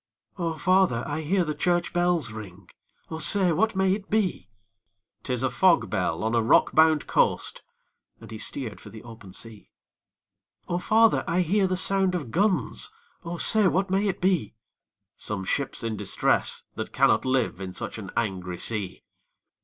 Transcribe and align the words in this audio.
'O 0.39 0.55
father! 0.55 1.03
I 1.05 1.21
hear 1.21 1.43
the 1.43 1.53
church 1.53 1.93
bells 1.93 2.31
ring, 2.31 2.67
O 3.11 3.19
say, 3.19 3.51
what 3.51 3.75
may 3.75 3.93
it 3.93 4.09
be?' 4.09 4.49
''Tis 5.23 5.43
a 5.43 5.49
fog 5.51 5.91
bell, 5.91 6.23
on 6.23 6.33
a 6.33 6.41
rock 6.41 6.73
bound 6.73 7.05
coast!' 7.05 7.61
And 8.19 8.31
he 8.31 8.39
steer'd 8.39 8.81
for 8.81 8.89
the 8.89 9.03
open 9.03 9.31
sea. 9.31 9.69
'O 10.67 10.79
father! 10.79 11.23
I 11.27 11.41
hear 11.41 11.67
the 11.67 11.77
sound 11.77 12.15
of 12.15 12.31
guns, 12.31 12.89
O 13.23 13.37
say, 13.37 13.67
what 13.67 13.91
may 13.91 14.07
it 14.07 14.19
be?' 14.19 14.55
'Some 15.17 15.45
ship 15.45 15.75
in 15.83 15.97
distress 15.97 16.63
that 16.73 16.91
cannot 16.93 17.23
live 17.23 17.61
In 17.61 17.71
such 17.71 17.99
an 17.99 18.09
angry 18.17 18.57
sea!' 18.57 19.03